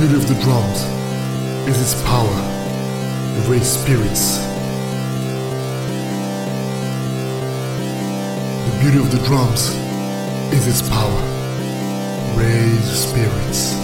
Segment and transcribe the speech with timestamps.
[0.00, 0.80] beauty of the drums
[1.68, 2.26] is its power
[3.50, 4.38] raise spirits.
[8.64, 9.68] The beauty of the drums
[10.54, 11.20] is its power
[12.34, 13.79] raise spirits.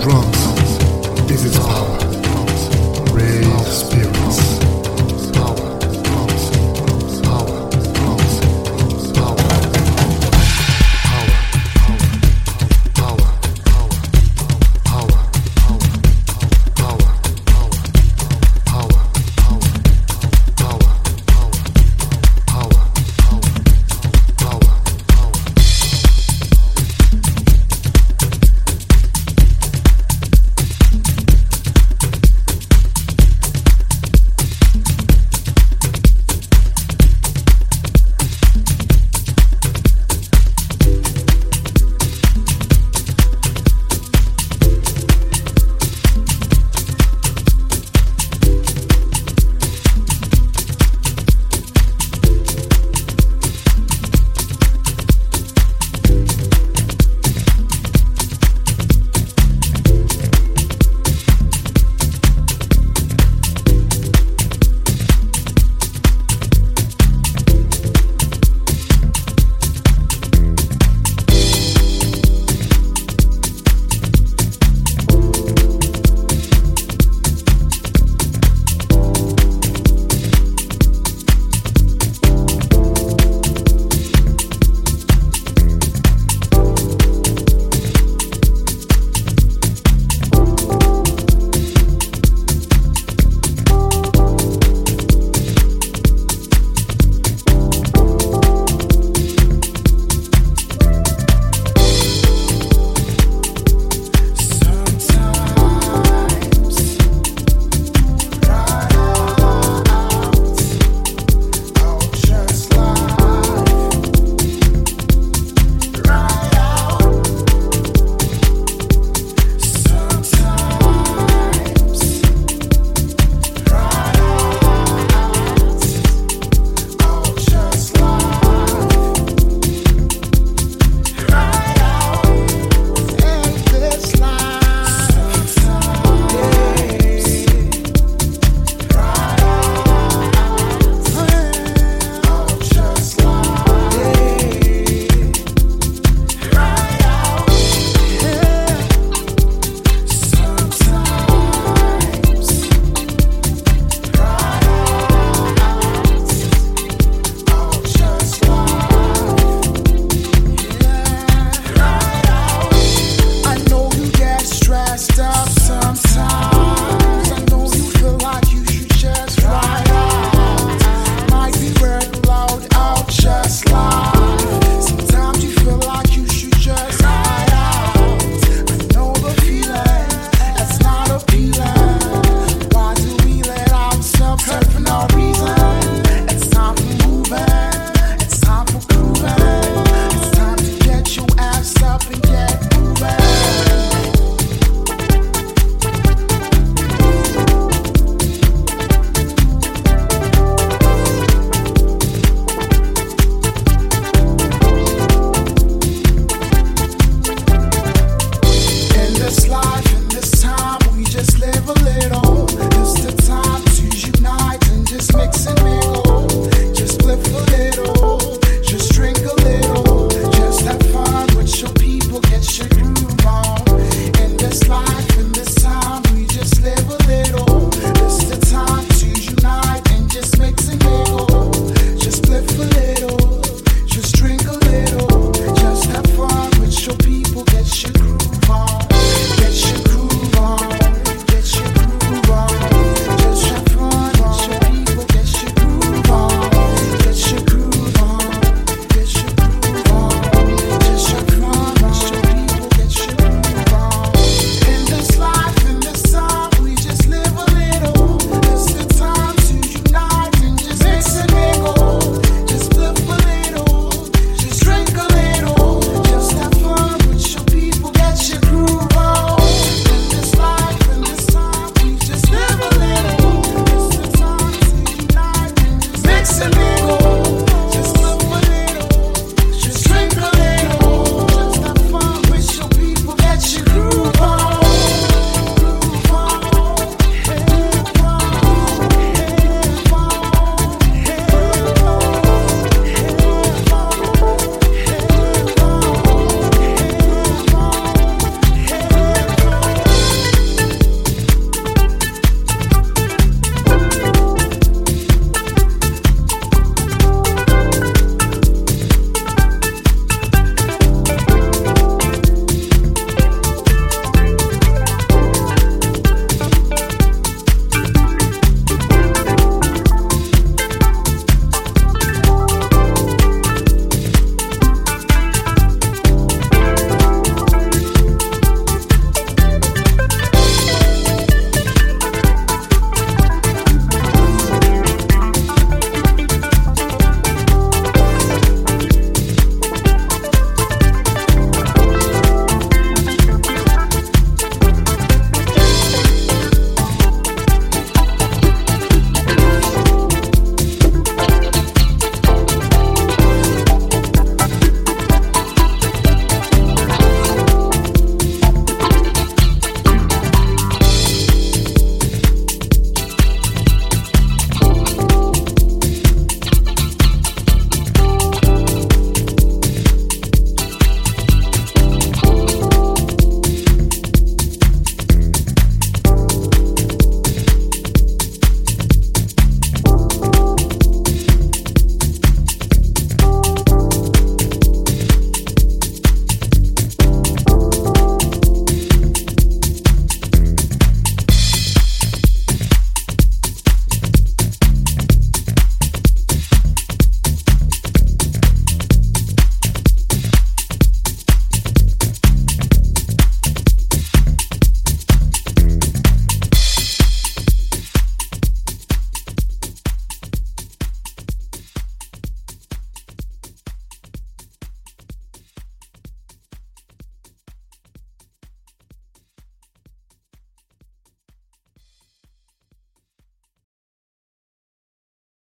[0.00, 1.28] drums.
[1.28, 2.09] This is power.